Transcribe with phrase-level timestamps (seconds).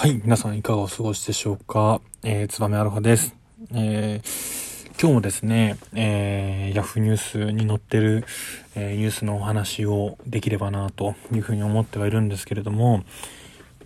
[0.00, 2.00] はい、皆さんいかがお過ごしでしょうか？
[2.22, 3.36] えー、つばめアロハです。
[3.74, 8.24] えー、今日もですね、えー、ヤフーニュースに載ってる、
[8.74, 13.04] えー、ニュースのお話をできればなというふうに思ってはいるんですけれども、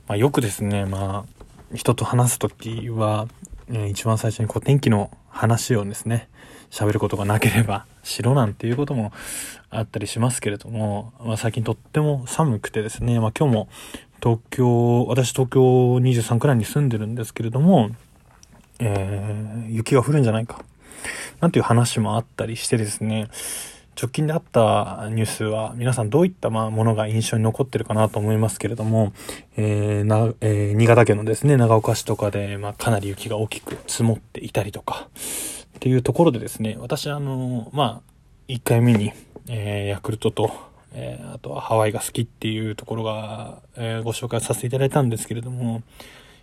[0.06, 3.26] まあ、よくですね、まあ、人と話すときは、
[3.68, 6.28] えー、一番最初にこう天気の話をですね、
[6.70, 9.12] 喋ることがなければしろなんていうことも
[9.68, 13.68] あったりしますけれども、まあ、最近とっても寒くてですね、まあ、今日も
[14.24, 15.60] 東京、私東京
[15.96, 17.90] 23くらいに住んでるんですけれども、
[18.78, 20.64] えー、雪が降るんじゃないか。
[21.40, 23.28] なんていう話もあったりしてですね、
[24.00, 29.12] 直近であったニュースは皆さんどういったまあものが印象に残ってるかなと思いますけれども、
[29.58, 35.08] えー、な、えー、新潟県のですね、長岡市とかで、まあ、かなり雪が大きく積もっていたりとか、
[35.76, 38.12] っていうところでですね、私あの、まあ、
[38.48, 39.12] 1回目に、
[39.50, 40.50] えー、ヤクルトと、
[40.94, 45.82] えー、あとはハワイが好きっていうところが、えー、ご紹介させていただいたんですけれども、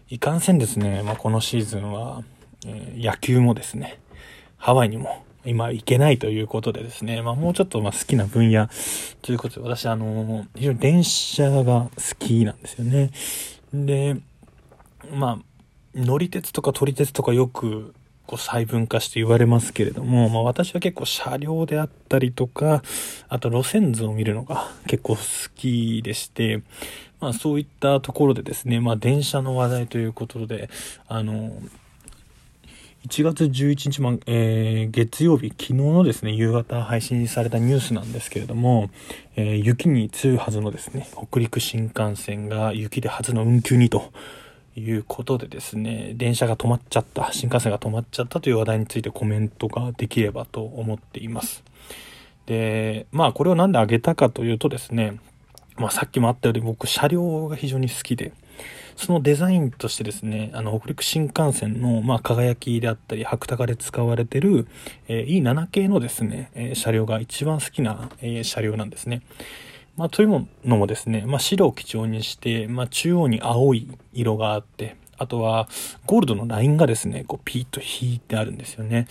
[0.09, 2.23] いかんせんですね、まあ、このシーズンは、
[2.65, 3.99] えー、野球もですね、
[4.57, 8.69] ハワイにも今行けないということでですね、まあ、もうちょっとま好きな分野
[9.21, 13.11] ということで、私あの、非常に電車が好きなんですよね。
[13.73, 14.17] で、
[15.11, 15.45] まあ、
[15.95, 17.93] 乗り鉄とか撮り鉄とかよく
[18.25, 22.83] 構細分化して言われますけれども、まあ私は結構車両であったりとか、
[23.29, 25.21] あと路線図を見るのが 結構好
[25.55, 26.61] きでして、
[27.19, 30.69] まあそういったところでですね、まあ電車の話題ということで、
[31.07, 31.51] あの、
[33.07, 38.91] 1月11日、ま、えー、月曜日、昨日のですね、夕方配信されたニュースなんですけれども、
[39.35, 44.11] えー、雪に強いはずのですね、北陸新幹線が雪で初の運休にと
[44.75, 51.63] いうことでですね、電車が止まっちゃった、新幹線が止まっちゃったという話題についてコメントができればと思っています。
[52.45, 55.19] で、まあこれをなんであげたかというとですね、
[55.77, 58.33] まあさっきもあったように僕車両が非常に好きで、
[58.95, 64.67] そのデザインとしてですね、あの、北陸新幹線の、まあ、輝きであったり、白鷹で使われてる、
[65.07, 68.09] えー、E7 系のですね、車両が一番好きな、
[68.43, 69.21] 車両なんですね。
[69.97, 75.67] まあ、というのもですね、まあ、白を基調にして、まあ、中央に青い色があって、あとは、
[76.07, 79.07] ゴールドのラインがですね、こう、ピーッと引いてあるんですよね。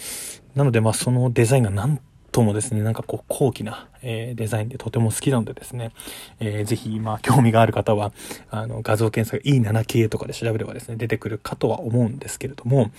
[0.56, 2.00] なので、まあ、そのデザインがなん
[2.32, 5.92] ともですね、なんかこう高貴な、えー、デザインでとても好きなのでですね、
[6.38, 8.12] えー、ぜひ、まあ、興味がある方は、
[8.50, 12.90] あの、画像検索 E7K とかで調べればですね、出てくるかとは思うんですけれども、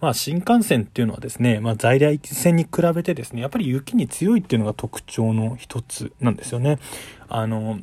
[0.00, 6.78] まあ、新幹線っていうのはですね、まあ、在来線に比べてですね、やっぱり雪に強いっていうのが特徴の一つなんですよね。
[7.28, 7.80] あの、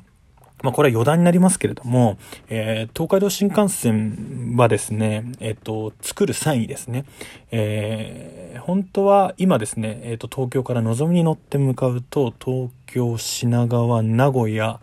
[0.63, 2.17] まあ、これは余談になりますけれども、
[2.49, 7.05] えー、東海道新幹線はですね、えっ、ー、と、作る際にですね、
[7.51, 14.79] えー、本当は今ですね、えっ、と、東京からのぞみに乗って向かうと、東京、品川、名古屋、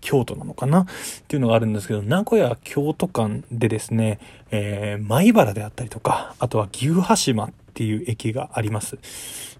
[0.00, 0.82] 京都なのかな？
[0.82, 0.86] っ
[1.26, 8.98] ていうのがあるんですけど、名古屋、京都間でですね、えー、米原であったりとか、あとは岐阜羽島ていう駅があります。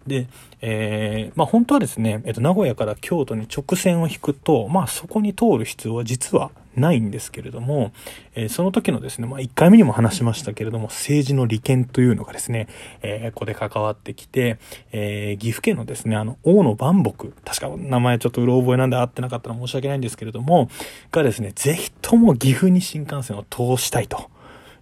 [0.08, 0.26] で、
[0.60, 7.92] えー、まあ本当はですね、えっと、名古屋から京都に直線を引くと、まあそこに通る必要は実はないんですけれども、
[8.34, 12.66] えー、その時のですね、まあ1回目にも話しましたけれども、政治の利権というのがですね、
[13.02, 14.58] えー、ここで関わってきて、
[14.90, 20.68] えー、岐阜県のですね、あの、大野万木、確か名前ちょっとうろ覚えなんで会ってなかったら申し訳ないんですけれども、
[21.12, 24.28] がですね、ぜひとも岐阜に新幹線を通したいと。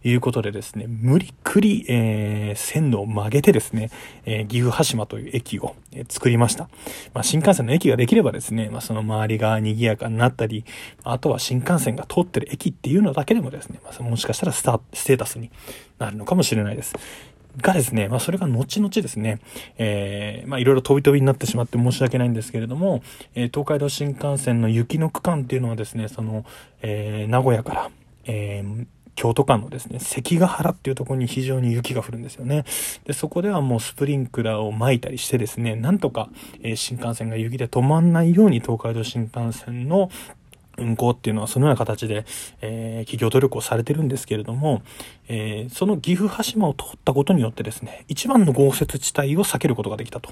[0.08, 3.90] いうことでですね、無理くり、えー、線路を曲げてですね、
[4.24, 6.68] えー、岐阜羽島という駅を、え、作りました。
[7.12, 10.64] まあ、新幹線の駅ができればですね、まあ、その周りが賑やかになったり、
[11.02, 15.50] あとは新幹線が通ってる駅っていうのだけでもですね、まあ、もしかしたらスタステータスに
[15.98, 16.94] なるのかもしれないです。
[17.60, 19.40] がですね、まあそれが後々ですね、
[19.78, 23.02] えー、まあいろいろ飛び飛びになってしまって申し訳ないんですけれども、
[23.34, 26.44] えー、東海道新幹線の雪の区間っていうのはですね、その、
[26.82, 27.90] えー、名古屋から、
[28.24, 28.86] えー、
[29.16, 32.64] 京都間のですね、関ヶ原っていうところに非常に雪が降るんですよね。
[33.04, 36.28] で、そこではもうスプリンクラーを巻いたりしてですね、なんとか、
[36.62, 40.10] えー、新幹線が雪で止まんないように東海道新幹線の
[40.76, 42.24] 運行っていうのはそのような形で、
[42.60, 44.82] えー、企業努力をされてるんですけれども、
[45.28, 50.30] えー、その岐阜羽島を通ったことによってですね、一番の豪雪地帯を避けることができたと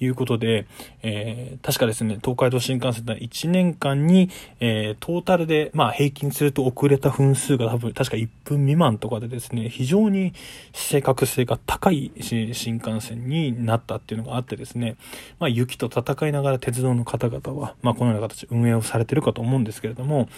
[0.00, 0.66] いうことで、
[1.02, 4.30] えー、確かですね、東海道新幹線は1年間に、
[4.60, 10.32] え、トータルで、まあ平均すると遅れた分数が多分確か1分未満とかでですね、非常に
[10.72, 14.96] 正確性が高い新幹線になったっていうのがあってですね、
[15.38, 20.28] まあ雪と戦いながら鉄道の方々は、まあこのような形運営をされてるかと思うんですですけれども、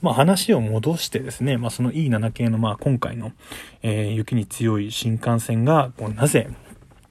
[0.00, 3.32] まあ話を戻してですね、まあその E7 系のまあ今回の、
[3.82, 6.48] えー、雪に強い新幹線が、こうなぜ、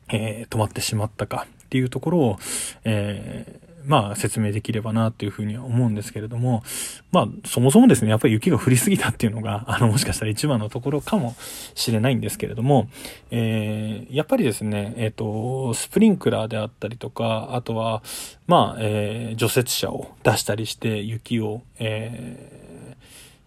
[0.10, 2.40] えー、止まってしまったかっていうところを、
[2.84, 6.64] えー、まあ説明できればなっていうふうには思うんですけれども、
[7.12, 11.36] まあそもそもですね、やっぱり雪が降りすぎたっていうのが、あのもしかしたら一番のところかも
[11.74, 12.90] しれないんですけれども、
[13.32, 18.02] えー、やっぱりですね、えっ、ー、と、スプリンクラーであったりとか、あとは、
[18.48, 22.96] まあ、えー、除雪車を出したりして雪を、え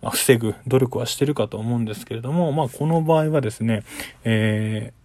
[0.03, 3.83] ー、防ぐ努力はしてるかと思うんですけれども、まあ、この場合はですね、
[4.25, 4.98] えー、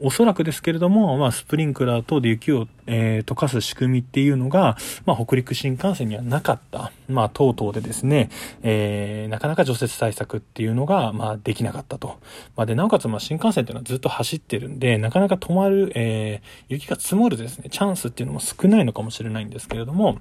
[0.00, 6.92] おそらくですけれども、まあ、スプリンクラー等で雪を、えー、溶かす仕組みっていうのが、まあ、北陸新幹線にはなかった。
[7.08, 8.30] まあ、等々でですね、
[8.62, 12.18] えー、なかなか除雪対策っていうのが、まあ、できなかったと。
[12.54, 20.18] まあ、で、なおかつ、まあ、新幹線っていうのはずっと走ってるんで、なかなか止まる、えー、雪が積もるですね、チャンスっていうのも少ないのかもしれないんですけれども、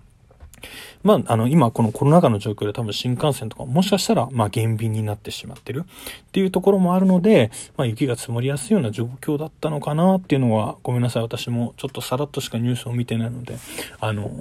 [1.03, 11.23] まあ、あの、今このコロナ禍の状況で多分新幹線とかもしかしたら、まあ、減便になってしまってるっていうところもあるので、まあ、雪が積もりやすいような状況だったのかなっていうのは、ごめんなさい。
[11.23, 13.57] 私もちょっとさらっとしかニュースを見てないので、
[13.99, 14.31] あの、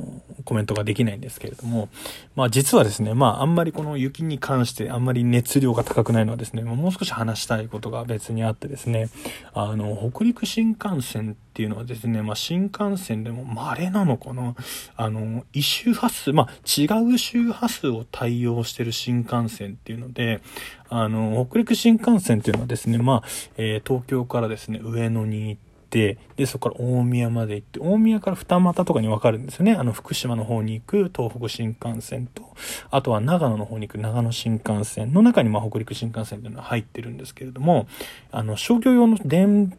[0.45, 1.89] コメントができないんですけれども、
[2.35, 9.09] まあ、実はですね、まあ、あんまりこの雪に関してあんまり熱量が高くないのはですね、もう少し話したいことが別にあってですね、
[9.55, 14.55] あの、北陸新幹線ってていうのはですね、まあ、新幹線でも稀なのかな
[14.95, 20.43] あの、一周波数、まあ、違う周波数を対応してる新幹線っていうので、
[20.91, 23.23] あの、北陸新幹線っていうのはですね、まあ、
[23.57, 29.73] えー、東京からですね、上野に行って、で、そこから大宮まで行って、大宮から二股とかに分かるんですよね。
[29.73, 32.43] あの、福島の方に行く東北新幹線と、
[32.91, 37.87] あとは長野の方に行く長野新幹線の中に、まあ、北陸新幹線っていうのは入ってるんですけれども、
[38.31, 39.75] あの、商業用の電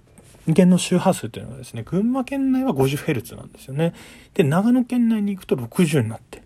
[0.48, 3.94] 源の周波数っていうのはですね、群馬県内は 50Hz なんですよね。
[4.34, 6.44] で、長野県内に行くと60になって、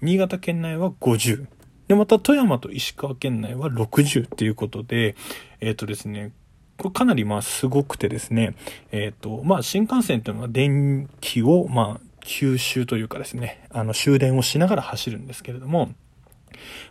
[0.00, 1.46] 新潟県内は50。
[1.88, 5.16] で、また富山と石川県内は60っていうことで、
[5.60, 6.32] えっ、ー、とですね、
[6.76, 8.54] これかなりまあすごくてですね、
[8.92, 15.90] えっ、ー、と、まあ新幹線っていうのは電気をまあ吸収というかですね、あの終電をしながら走るんですけれども、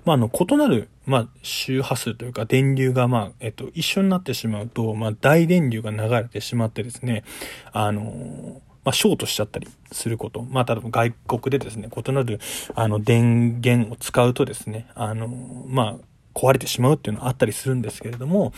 [0.03, 7.23] まあ、あの、異なる、まあ、周波数というか、電流が、まあ、えっと、一緒になってしまうと、まあ、大電流が流れてしまってですね、
[7.71, 10.43] あのまあ、ショートしちゃったりすること。
[10.43, 12.41] まあ、例えば外国でですね、異なる、
[12.75, 15.27] あの、電源を使うとですね、あの、
[15.67, 16.05] まあ、
[16.37, 18.53] 壊れてしまうっていうのはあったりするんですけれども、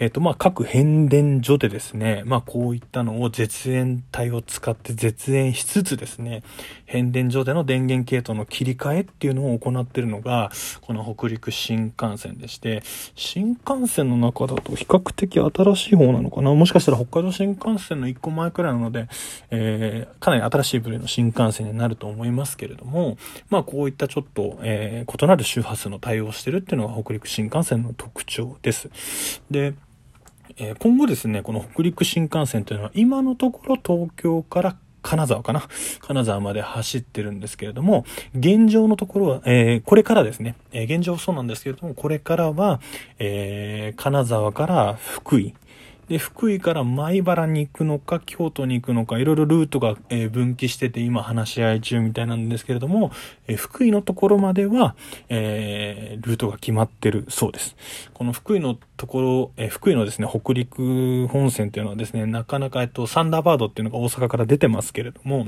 [0.00, 6.42] えっ、ー、と、まあ、各変電所でですね、まあ、こういったのを絶縁体を使って絶縁しつつですね、
[6.86, 10.50] 変電所での電源系統の切り替えっていうのを行っているのが、
[10.80, 12.82] この北陸新幹線でして、
[13.14, 16.54] 新幹線の中だと比較的新しい方なのかな？
[16.54, 19.06] もしかしたら北海道新幹線の1個前くらいなので、
[19.50, 23.16] えー、かなり新しい部類の新幹線になると思いますけれども、
[23.48, 28.90] まあ、こういったちょっと、えー、異なる周波数の対応してるっていうのが北陸新幹線の特徴です。
[29.50, 29.74] で、
[30.56, 35.62] え今後ですね、この北陸新幹線というのは今のところ東京から金沢かな
[36.00, 38.04] 金沢まで走ってるんですけれども、
[38.34, 42.80] 現状のところは、えー、これからですね、えー、現状そうなんですけれども、これからは、
[43.18, 45.54] えー、金沢から福井、
[46.10, 53.12] で、福井から米原に行くのか、京都に行くのか、いろいろルートが、え、分岐してて、今話し合い中みたいなんですけれども、
[53.46, 54.96] え、福井のところまでは、
[55.28, 57.76] えー、ルートが決まってるそうです。
[58.12, 65.46] この福井のところ、え福井のですね、北陸本線っていうのはですね、なかなか、えっと、サンダーバードっていうのが大阪から出てますけれども、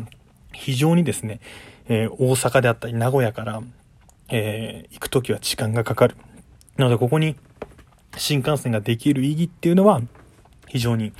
[0.52, 1.40] 非常にですね、
[1.88, 3.60] え大阪であったり名古屋から、
[4.28, 6.14] え行くときは時間がかかる。
[6.76, 7.34] なので、ここに
[8.16, 10.00] 新幹線ができる意義っていうのは、
[10.72, 11.12] 非常に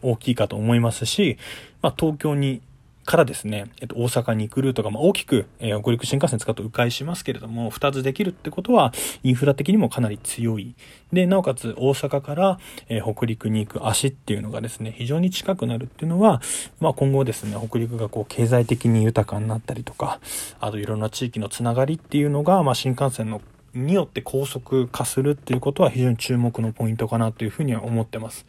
[0.00, 1.36] 大きいかと思いますし、
[1.82, 2.62] まあ、東京に
[3.04, 10.74] からですね、えっと、大阪に行くルートが、ま、大きく、えー、北陸新幹線使うと迂回しますけれども、二つできるってことは、インフラ的にもかなり強い。
[11.12, 12.58] で、なおかつ、大阪から、
[12.88, 16.40] えー、北陸に行く足っていうのがですね、非常に近くなるっていうのは、
[16.80, 20.18] まあ、今後ですね、北陸がこう、経済的に豊かになったりとか、
[20.60, 23.42] あといろんな地域のつながりっていうのが、まあ、新幹線の
[23.74, 28.46] によって高速化するっていうことは非常に注目のポイントかなというふうには思ってます。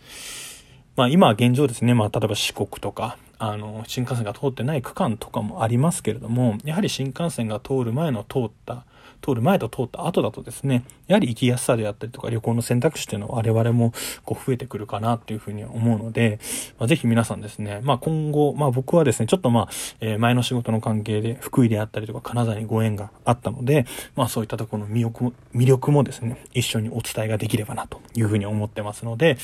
[0.95, 8.85] まあ今現状ですね、まあ例えば四国とか、あの、新幹線が通ってない区間とかもありますけれども、やはり新幹線が通る前の通った、
[9.25, 13.91] 通る前と通った後だとですね、やはり行きやすさであったりとか旅行の選択肢っていうのは我々も
[14.23, 16.39] こう増えてくるかなっていうふうに思うので、
[16.77, 29.37] まあ、ぜひ皆さんですね、まあ今後、まあ僕はですね、ちょっとまあ、えー、前の仕事の関係で福井であったりとか金沢にご縁があったので、まあそういったところの魅力も、魅力もですね、一緒にお伝えができればなというふうに思ってますので、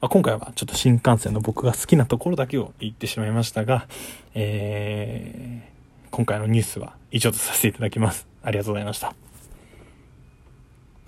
[0.00, 3.86] まあ、今回はちょっと新幹線の僕が好きなところだけを言ってしまいましたが、
[4.34, 8.33] えー、今回のニュースは以上とさせていただきます。
[8.44, 9.33] ありがとうございました。